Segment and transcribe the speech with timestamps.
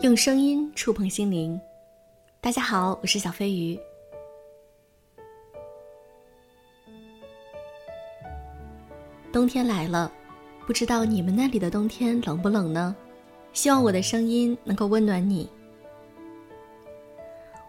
[0.00, 1.58] 用声音触碰心灵。
[2.40, 3.78] 大家好，我是小飞鱼。
[9.32, 10.10] 冬天来了，
[10.66, 12.94] 不知道你们那里的冬天冷不冷呢？
[13.52, 15.48] 希望我的声音能够温暖你。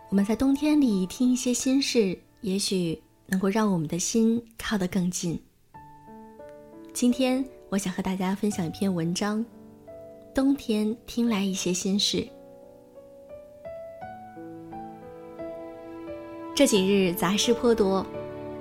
[0.10, 5.40] 我们在冬天里听一些心事，也许能够让我们的心靠得更近。
[6.92, 9.40] 今天我想和大家分享一篇文章，
[10.36, 12.18] 《冬天听来一些心事》。
[16.54, 18.06] 这几日杂事颇多。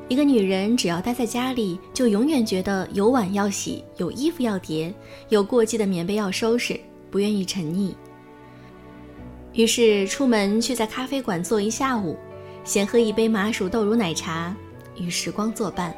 [0.08, 4.94] 一个女人只要待在家里，就永远觉得有碗要洗，有衣服要叠，
[5.30, 6.78] 有过季的棉被要收拾，
[7.10, 7.92] 不愿意沉溺。
[9.52, 12.16] 于是出门去在咖啡馆坐一下午，
[12.62, 14.54] 先喝一杯麻薯豆乳奶茶，
[14.96, 15.92] 与时光作伴。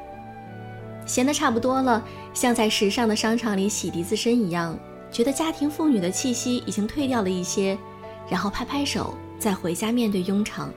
[1.04, 2.02] 闲得差不多了，
[2.32, 4.78] 像在时尚的商场里洗涤自身一样，
[5.10, 7.78] 觉得家庭妇女的气息已经退掉了一些，
[8.28, 10.72] 然后拍拍手，再回家面对庸常。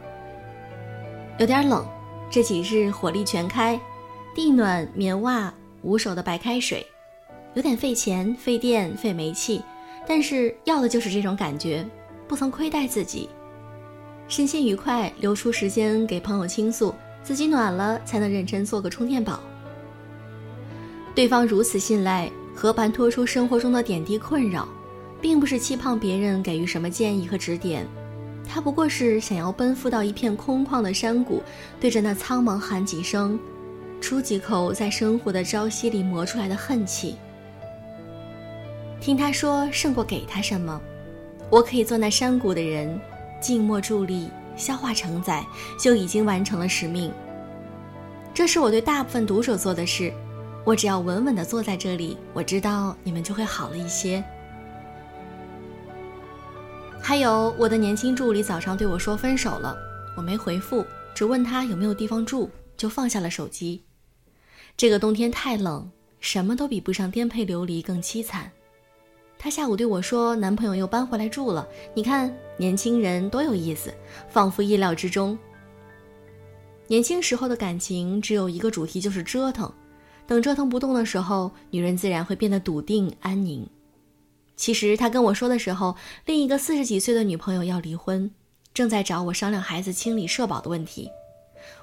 [1.38, 1.86] 有点冷。
[2.32, 3.82] 这几日火力全开，
[4.36, 6.86] 地暖、棉袜、捂手的白开水，
[7.56, 9.64] 有点费钱、费电、费煤气，
[10.08, 11.84] 但是要的就是这种感觉，
[12.28, 13.28] 不曾亏待自己，
[14.28, 19.40] 身心愉快，留出时间给朋友倾诉，自己暖了才能认真做个充电宝。
[21.16, 22.30] 对方如此信赖，
[22.60, 24.68] 和盘托出生活中的点滴困扰，
[25.22, 27.88] 并不是期盼别人给予什么建议和指点。
[28.46, 31.42] 他不过是想要奔赴到一片空旷的山谷，
[31.80, 33.40] 对着那苍茫喊几声，
[34.02, 37.16] 出几口在生活的朝夕里磨出来的恨气。
[39.00, 40.82] 听他说胜过给他什么，
[41.50, 43.00] 我可以做那山谷的人，
[43.40, 45.46] 静默伫立，消化承载，
[45.82, 47.10] 就已经完成了使命。
[48.34, 50.12] 这是我对大部分读者做的事，
[50.70, 54.24] 我只要稳稳地坐在这里，我知道你们就会好了一些。
[57.02, 59.76] 还有我的年轻助理早上对我说分手了，
[60.16, 62.48] 我没回复，只问他有没有地方住，
[62.78, 63.84] 就放下了手机。
[64.78, 68.52] 这个冬天太冷，什么都比不上颠沛流离更凄惨。
[69.40, 71.68] 他下午对我说，男朋友又搬回来住了。
[71.96, 73.92] 你看年轻人多有意思，
[74.30, 75.36] 仿佛意料之中。
[76.86, 79.74] 年轻时候的感情只有一个主题，就是折腾。
[80.30, 83.68] 等折腾不动的时候，女人自然会变得笃定安宁。
[84.56, 85.96] 其实他跟我说的时候，
[86.28, 88.30] 另一个四十几岁的女朋友要离婚，
[88.72, 91.10] 正在找我商量孩子清理社保的问题，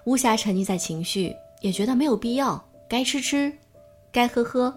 [0.05, 2.65] 无暇沉溺在情绪，也觉得没有必要。
[2.89, 3.53] 该吃吃，
[4.13, 4.73] 该喝喝，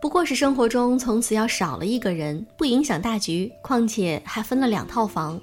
[0.00, 3.52] 不过是生活中从此要少了一个人，不影响大局。
[3.60, 5.38] 况且还分了两套房，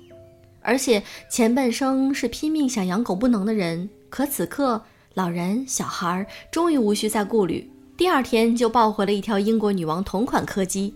[0.61, 4.83] 而且前半生是拼命想养狗不能的人，可此刻
[5.19, 10.95] 老人小孩终于无需再顾虑，第二天就抱回了一条英国女王同款柯基。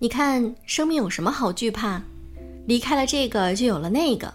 [0.00, 2.02] 你看，生命有什么好惧怕？
[2.66, 4.34] 离开了这个，就有了那个。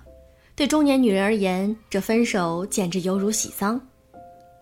[0.55, 3.77] 对中年女人而言，这分手简直犹如喜丧。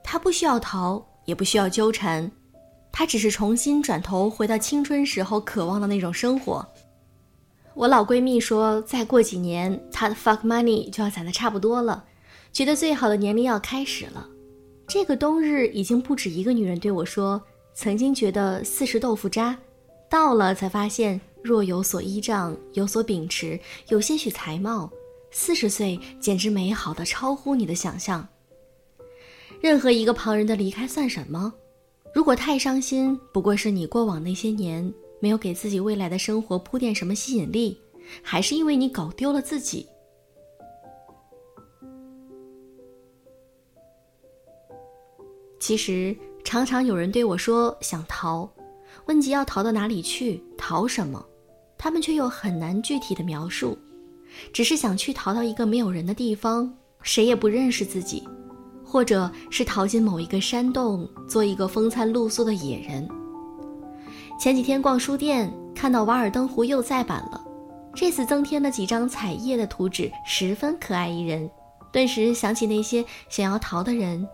[0.03, 2.31] 她不需要逃，也不需要纠缠，
[2.91, 6.67] 她只是重新转头回到青春时候渴望的那种生活。
[7.75, 12.03] 我老闺蜜说，再过几年，她的 fuck money 就要攒的差不多了，
[12.51, 14.28] 觉得最好的年龄要开始了。
[14.88, 17.41] 这个冬日，已经不止一个女人对我说，
[17.73, 19.57] 曾经觉得四十豆腐渣。
[20.09, 23.57] 到了才发现，若有所依仗，有所秉持，
[23.88, 24.91] 有些许才貌，
[25.31, 28.28] 四十岁简直美好的超乎你的想象。
[29.61, 31.53] 任何一个旁人的离开算什么？
[32.13, 37.79] 如果太伤心，不过是你过往那些年没有给自己未来的生活铺垫什么吸引力，
[38.22, 39.88] 还是因为你搞丢了自己？
[45.61, 48.49] 其实常常有人对我说想逃。
[49.05, 51.23] 问及要逃到哪里去，逃什么，
[51.77, 53.77] 他们却又很难具体的描述，
[54.51, 56.72] 只是想去逃到一个没有人的地方，
[57.03, 58.27] 谁也不认识自己，
[58.83, 63.07] 或者是逃进某一个山洞，做一个风餐露宿的野人。
[64.39, 67.43] 前几天逛书店，看到《瓦尔登湖》又再版了，
[67.93, 71.49] 这次增添了几张彩页的图纸，十分可爱宜人，
[71.91, 74.28] 顿时想起那些想要逃的人。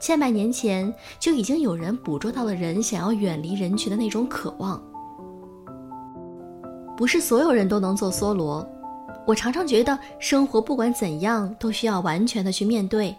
[0.00, 4.82] 千百年前就已经有人捕捉到了人想要远离人群的那种渴望。
[6.96, 8.66] 不是所有人都能做梭罗，
[9.26, 13.14] 我常常觉得生活不管怎样都需要完全的去面对。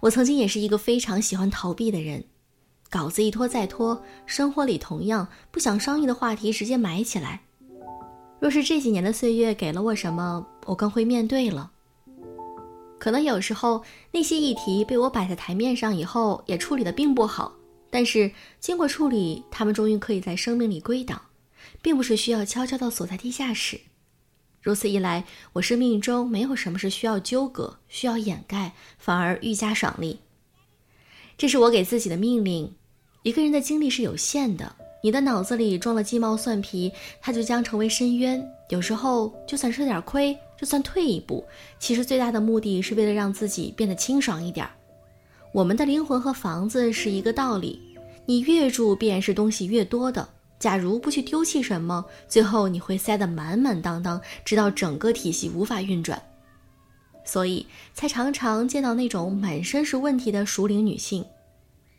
[0.00, 2.22] 我曾经也是一个非常喜欢逃避的人，
[2.88, 7.40] 稿子一拖再拖，生活里同样不想商议的话题直接埋起来。
[8.38, 11.72] 若是这几年的岁月给了我什么，我更会面对了。
[12.98, 17.54] 可能有时候那些议题被我摆在台面上以后，也处理的并不好。
[17.90, 18.30] 但是
[18.60, 21.22] 经过处理，他们终于可以在生命里归档，
[21.80, 23.80] 并不是需要悄悄地锁在地下室。
[24.60, 25.24] 如此一来，
[25.54, 30.18] 我生命中没有什么是需要纠葛、需要掩盖，反而愈加爽利。
[31.38, 32.74] 这是我给自己的命令。
[33.22, 38.44] 一个人的精力是有限的，你的脑子里装了鸡毛蒜皮，它就将成为深渊。
[38.68, 41.44] 有时候，就算吃点亏，就算退一步，
[41.78, 44.68] 其实最大的目的是为了让自己变得清爽一点。
[45.52, 47.80] 我们的灵魂和房子是一个道理，
[48.26, 50.28] 你越住，必然是东西越多的。
[50.58, 56.20] 假如不去丢弃什么，最后你会塞得满满当当，直到整个体系无法运转。
[57.24, 57.64] 所以
[57.94, 61.24] 才常常见到那种满身是问题的熟龄女性，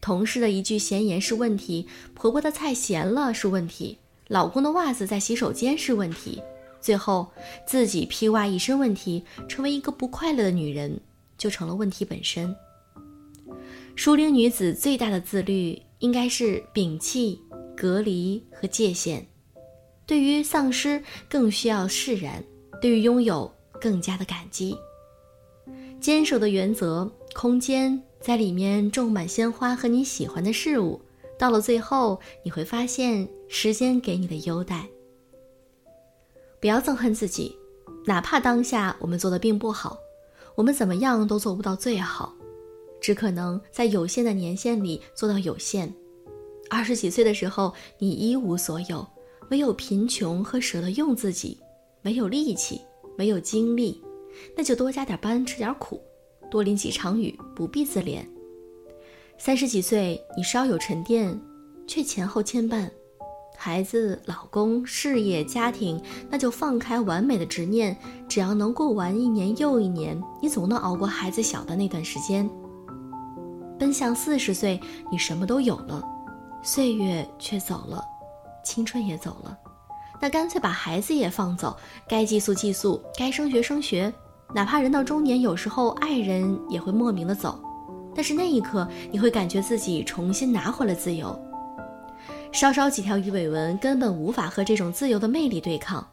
[0.01, 3.97] 同事的一句闲言是问题，婆婆的菜咸了是问题，
[4.27, 6.41] 老公的袜子在洗手间是问题，
[6.81, 7.27] 最后
[7.65, 10.99] 自己披挂一身问题，成为一个不快乐的女人，
[11.37, 12.55] 就成了问题本身。
[13.95, 17.41] 熟龄女子最大的自律，应该是摒弃、
[17.75, 19.25] 隔离和界限。
[20.05, 22.41] 对于丧失，更需要释然；
[22.81, 24.75] 对于拥有，更加的感激。
[25.99, 30.99] 坚守的原则，空间在里面种满鲜花和你喜欢的事物。
[31.37, 34.87] 到了最后，你会发现时间给你的优待。
[36.59, 37.55] 不要憎恨自己，
[38.05, 39.97] 哪怕当下我们做的并不好，
[40.55, 42.33] 我们怎么样都做不到最好，
[42.99, 45.93] 只可能在有限的年限里做到有限。
[46.69, 49.07] 二十几岁的时候，你一无所有，
[49.49, 51.57] 唯有贫穷和舍得用自己，
[52.01, 52.81] 没有力气，
[53.17, 54.03] 没有精力。
[54.55, 55.99] 那就多加点班，吃点苦，
[56.51, 58.23] 多淋几场雨，不必自怜。
[59.37, 61.39] 三十几岁，你稍有沉淀，
[61.87, 62.89] 却前后牵绊，
[63.61, 67.93] 孩子、老公、事业、家庭，那就放开完美的执念，
[68.25, 72.49] 只要能过完一年又一年，你总能熬过孩子小的那段时间。
[73.77, 74.79] 奔向四十岁，
[75.11, 76.01] 你什么都有了，
[76.63, 78.01] 岁月却走了，
[78.63, 79.57] 青春也走了。
[80.21, 81.75] 那干脆把孩子也放走，
[82.07, 84.11] 该寄宿寄宿，该升学升学。
[84.55, 87.59] 哪怕人到中年，有时候爱人也会莫名的走，
[88.15, 91.37] 但是那一刻，你会感觉自己重新拿回了自由。
[92.51, 96.05] 稍稍几条鱼尾纹，根本无法和这种自由的魅力对抗。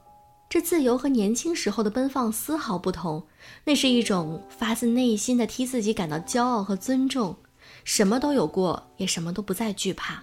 [0.48, 3.26] 这自由和年轻时候的奔放丝毫不同，
[3.64, 7.34] 那是一种发自内心的替自己感到骄傲和尊重。
[7.82, 10.22] 什么都有过，也什么都不再惧怕。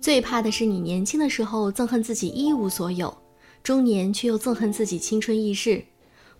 [0.00, 3.16] 最怕的是你年轻的时候憎恨自己一无所有，
[3.62, 5.84] 中年却又憎恨自己青春易逝，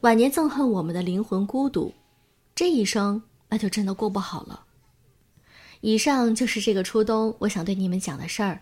[0.00, 1.92] 晚年憎恨我们的灵魂孤独，
[2.56, 4.61] 这一生那就真的过不好了。
[5.82, 8.60] 以上就是这个初冬我想对你们讲的事儿，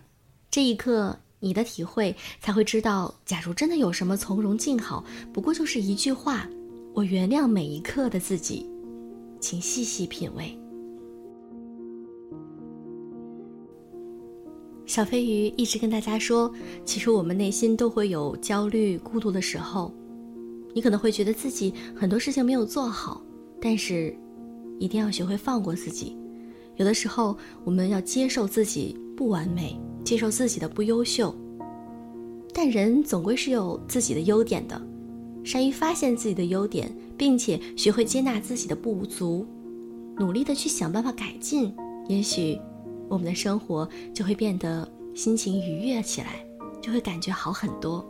[0.49, 6.49] 这一刻你的体会才会知道，假如真的有什么从容静好，不过就是一句话：
[6.95, 8.67] 我原谅每一刻的自己，
[9.39, 10.57] 请细细品味。
[14.87, 16.51] 小飞鱼一直跟大家说，
[16.83, 19.93] 其实我们内心都会有焦虑、孤独的时候。
[20.73, 23.21] 你可能会觉得自己很多事情没有做好，
[23.61, 24.17] 但是
[24.79, 26.17] 一定要学会放过自己。
[26.77, 31.35] 有的时候，我们要接受自己不完美，接受自己的不优秀。
[32.53, 34.81] 但人总归是有自己的优点的，
[35.43, 39.45] 善于发现自己的优点，并且学会接纳自己的不足，
[40.17, 41.73] 努力的去想办法改进，
[42.07, 42.59] 也许。
[43.09, 46.45] 我们的生活就会变得心情愉悦起来，
[46.81, 48.05] 就会感觉好很多。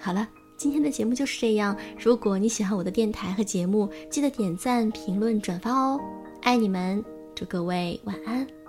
[0.00, 0.26] 好了，
[0.58, 1.76] 今天的节目就是这样。
[2.02, 6.00] 如果你喜欢我的电台和节目，记得点赞、评论、转发哦！
[6.40, 7.04] 爱你们，
[7.44, 8.61] 各位晚安。